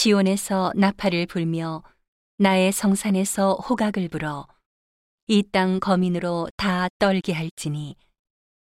[0.00, 1.82] 시온에서 나팔을 불며
[2.38, 4.48] 나의 성산에서 호각을 불어
[5.26, 7.96] 이 땅 거민으로 다 떨게 할지니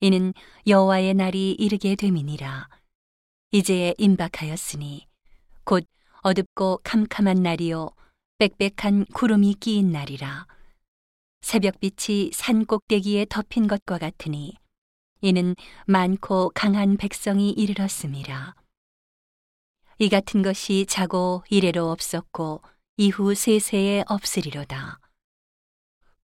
[0.01, 0.35] 이는
[0.67, 2.69] 여호와의 날이 이르게 됨이니라.
[3.53, 5.07] 이제 임박하였으니
[5.63, 5.87] 곧
[6.23, 7.91] 어둡고 캄캄한 날이요
[8.39, 10.49] 빽빽한 구름이 끼인 날이라.
[11.43, 14.55] 새벽빛이 산 꼭대기에 덮인 것과 같으니
[15.21, 15.55] 이는
[15.87, 18.57] 많고 강한 백성이 이르렀음이라
[20.03, 22.63] 이 같은 것이 자고 이래로 없었고
[22.97, 24.99] 이후 세세에 없으리로다.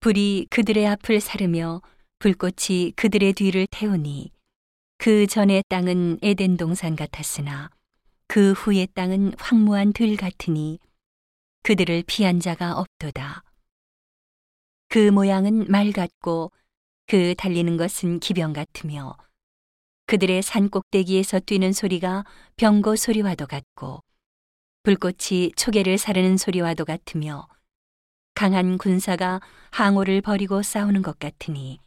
[0.01, 1.83] 불이 그들의 앞을 사르며
[2.19, 4.33] 불꽃이 그들의 뒤를 태우니
[4.97, 7.69] 그 전의 땅은 에덴 동산 같았으나
[8.27, 10.79] 그 후의 땅은 황무한 들 같으니
[11.63, 13.43] 그들을 피한 자가 없도다.
[14.89, 16.51] 그 모양은 말 같고
[17.07, 19.19] 그 달리는 것은 기병 같으며
[20.07, 22.25] 그들의 산 꼭대기에서 뛰는 소리가
[22.57, 24.01] 병거 소리와도 같고
[24.85, 27.49] 불꽃이 초계를 사르는 소리와도 같으며
[28.35, 29.41] 강한 군사가
[29.73, 31.81] 항오를 버리고 싸우는 것 같으니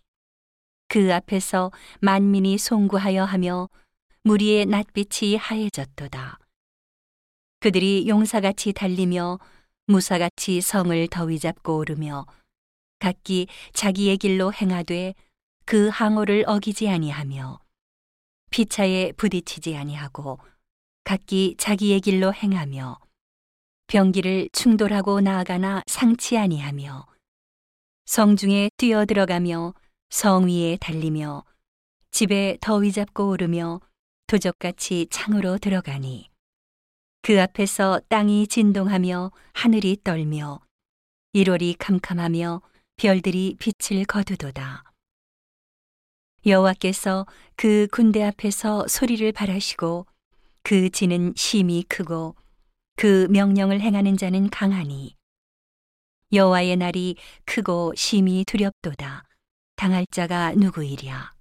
[0.89, 1.71] 그 앞에서
[2.02, 3.69] 만민이 송구하여 하며
[4.23, 6.39] 무리의 낯빛이 하얘졌도다.
[7.61, 9.39] 그들이 용사같이 달리며
[9.88, 12.25] 무사같이 성을 더위 잡고 오르며
[12.99, 15.13] 각기 자기의 길로 행하되
[15.63, 17.59] 그 항오를 어기지 아니하며
[18.50, 20.39] 피차에 부딪히지 아니하고
[21.03, 23.00] 각기 자기의 길로 행하며
[23.88, 27.08] 병기를 충돌하고 나아가나 상치 아니하며
[28.06, 29.73] 성중에 뛰어 들어가며
[30.09, 31.44] 성 위에 달리며
[32.11, 33.81] 집에 더위 잡고 오르며
[34.28, 36.30] 도적같이 창으로 들어가니
[37.22, 40.59] 그 앞에서 땅이 진동하며 하늘이 떨며
[41.36, 42.61] 1월이 캄캄하며
[42.95, 44.88] 별들이 빛을 거두도다.
[46.45, 50.05] 여호와께서 그 군대 앞에서 소리를 발하시고
[50.63, 52.35] 그 지는 심이 크고
[52.95, 55.15] 그 명령을 행하는 자는 강하니.
[56.31, 59.23] 여호와의 날이 크고 심이 두렵도다.
[59.75, 61.33] 당할 자가 누구이랴?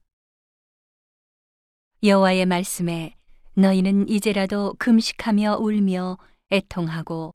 [2.02, 3.14] 여호와의 말씀에
[3.54, 6.16] 너희는 이제라도 금식하며 울며
[6.50, 7.34] 애통하고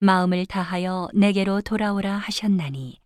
[0.00, 3.00] 마음을 다하여 내게로 돌아오라 하셨나니.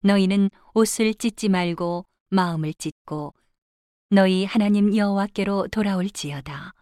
[0.00, 3.34] 너희는 옷을 찢지 말고 마음을 찢고
[4.10, 6.72] 너희 하나님 여호와께로 돌아올지어다.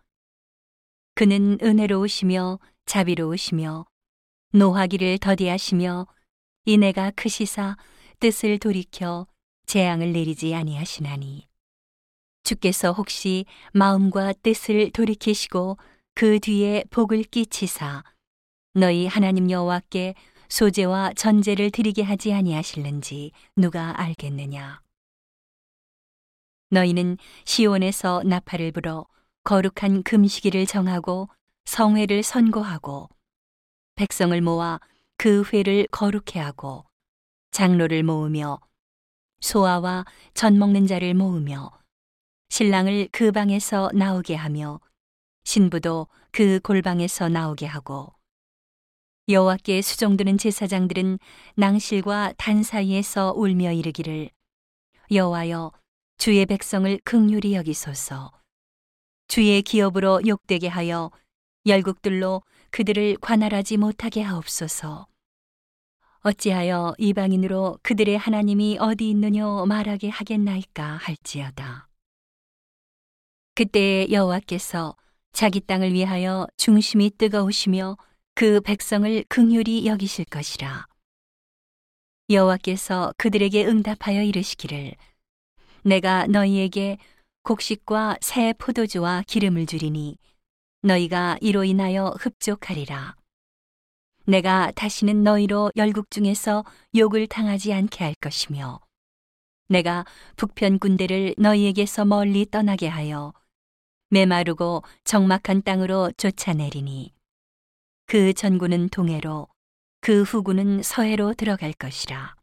[1.15, 3.87] 그는 은혜로우시며 자비로우시며
[4.53, 6.07] 노하기를 더디하시며
[6.67, 7.77] 이내가 크시사
[8.21, 9.27] 뜻을 돌이켜
[9.67, 11.47] 재앙을 내리지 아니하시나니
[12.45, 15.79] 주께서 혹시 마음과 뜻을 돌이키시고
[16.15, 18.05] 그 뒤에 복을 끼치사
[18.75, 20.15] 너희 하나님 여호와께
[20.49, 24.86] 소재와 전제를 드리게 하지 아니하실는지 누가 알겠느냐
[26.71, 29.07] 너희는 시온에서 나팔을 불어
[29.45, 31.29] 거룩한 금식일을 정하고
[31.65, 33.09] 성회를 선고하고
[33.95, 34.81] 백성을 모아
[35.17, 36.85] 그 회를 거룩해 하고
[37.53, 38.61] 장로를 모으며
[39.41, 40.05] 소아와
[40.35, 41.71] 전 먹는 자를 모으며
[42.49, 44.81] 신랑을 그 방에서 나오게 하며
[45.45, 48.13] 신부도 그 골방에서 나오게 하고
[49.29, 51.19] 여호와께 수종드는 제사장들은
[51.57, 54.31] 낭실과 단 사이에서 울며 이르기를
[55.11, 55.73] 여호와여
[56.19, 58.33] 주의 백성을 극률히 여기소서.
[59.29, 61.11] 주의 기업으로 욕되게 하여
[61.67, 65.07] 열국들로 그들을 관할하지 못하게 하옵소서.
[66.21, 71.89] 어찌하여 이방인으로 그들의 하나님이 어디 있느뇨 말하게 하겠나이까 할지어다.
[73.55, 74.97] 그때 여호와께서
[75.33, 77.97] 자기 땅을 위하여 중심이 뜨거우시며
[78.35, 80.87] 그 백성을 극률히 여기실 것이라.
[82.31, 84.95] 여호와께서 그들에게 응답하여 이르시기를
[85.87, 86.99] 내가 너희에게
[87.45, 90.19] 곡식과 새 포도주와 기름을 주리니
[90.83, 93.15] 너희가 이로 인하여 흡족하리라.
[94.25, 96.65] 내가 다시는 너희로 열국 중에서
[96.97, 98.81] 욕을 당하지 않게 할 것이며
[99.69, 100.05] 내가
[100.35, 103.33] 북편 군대를 너희에게서 멀리 떠나게 하여
[104.11, 107.15] 메마르고 적막한 땅으로 쫓아내리니
[108.07, 109.47] 그 전구는 동해로
[110.01, 112.35] 그 후구는 서해로 들어갈 것이라.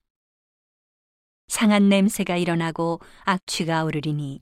[1.48, 4.42] 상한 냄새가 일어나고 악취가 오르리니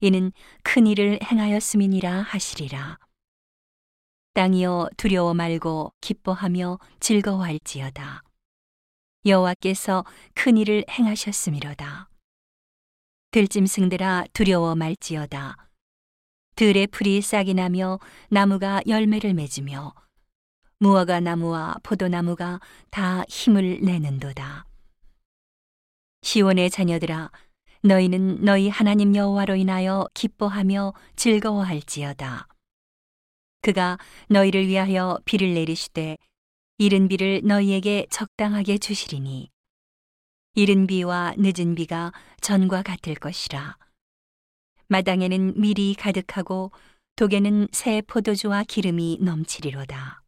[0.00, 2.98] 이는 큰 일을 행하였음이니라 하시리라.
[4.34, 8.22] 땅이여 두려워 말고 기뻐하며 즐거워할지어다.
[9.24, 10.04] 여호와께서
[10.34, 12.08] 큰 일을 행하셨음이로다.
[13.30, 15.56] 들짐승들아 두려워 말지어다.
[16.56, 17.98] 들의 풀이 싹이 나며
[18.28, 19.94] 나무가 열매를 맺으며
[20.80, 22.60] 무화과 나무와 포도나무가
[22.90, 24.66] 다 힘을 내는도다.
[26.22, 27.30] 시온의 자녀들아
[27.82, 32.46] 너희는 너희 하나님 여호와로 인하여 기뻐하며 즐거워할지어다.
[33.60, 33.98] 그가
[34.28, 36.16] 너희를 위하여 비를 내리시되
[36.78, 39.50] 이른 비를 너희에게 적당하게 주시리니
[40.54, 43.76] 이른 비와 늦은 비가 전과 같을 것이라.
[44.86, 46.70] 마당에는 밀이 가득하고
[47.16, 50.22] 독에는 새 포도주와 기름이 넘치리로다.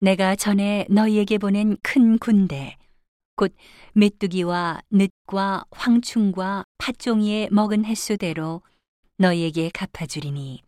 [0.00, 2.76] 내가 전에 너희에게 보낸 큰 군대
[3.42, 3.52] 곧
[3.94, 8.62] 메뚜기와 늑과 황충과 팥종이에 먹은 횟수대로
[9.16, 10.62] 너희에게 갚아주리니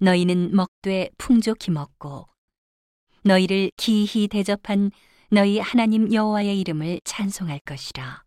[0.00, 2.26] 너희는 먹되 풍족히 먹고
[3.22, 4.90] 너희를 기히 대접한
[5.30, 8.24] 너희 하나님 여호와의 이름을 찬송할 것이라.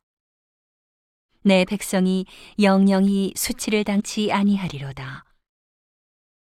[1.43, 2.25] 내 백성이
[2.61, 5.25] 영영히 수치를 당치 아니하리로다.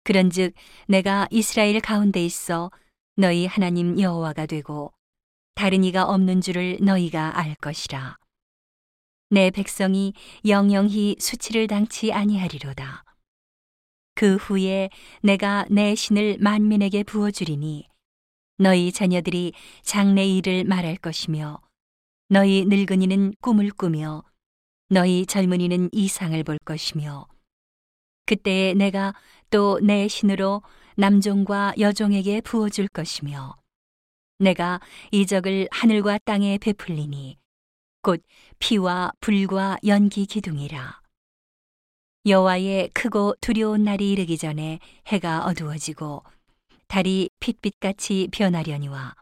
[0.05, 0.53] 그런즉
[0.87, 2.71] 내가 이스라엘 가운데 있어
[3.17, 4.93] 너희 하나님 여호와가 되고
[5.55, 8.17] 다른 이가 없는 줄을 너희가 알 것이라
[9.29, 10.13] 내 백성이
[10.45, 13.05] 영영히 수치를 당치 아니하리로다.
[14.13, 14.89] 그 후에
[15.21, 17.87] 내가 내 신을 만민에게 부어주리니
[18.57, 19.53] 너희 자녀들이
[19.83, 21.61] 장래 일을 말할 것이며
[22.27, 24.23] 너희 늙은이는 꿈을 꾸며
[24.89, 27.27] 너희 젊은이는 이상을 볼 것이며
[28.25, 29.13] 그때에 내가
[29.49, 30.61] 또 내 신으로
[30.97, 33.60] 남종과 여종에게 부어줄 것이며
[34.41, 37.37] 내가 이적을 하늘과 땅에 베풀리니
[38.01, 38.23] 곧
[38.57, 40.99] 피와 불과 연기 기둥이라.
[42.25, 46.23] 여호와의 크고 두려운 날이 이르기 전에 해가 어두워지고
[46.87, 49.15] 달이 핏빛같이 변하려니와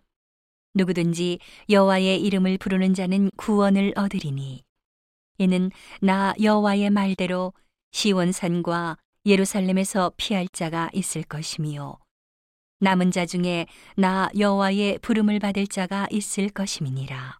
[0.75, 1.39] 누구든지
[1.69, 4.63] 여호와의 이름을 부르는 자는 구원을 얻으리니
[5.37, 5.71] 이는
[6.01, 7.53] 나 여호와의 말대로
[7.91, 11.97] 시원산과 예루살렘에서 피할 자가 있을 것이미요
[12.79, 13.65] 남은 자 중에
[13.95, 17.38] 나 여호와의 부름을 받을 자가 있을 것임이니라.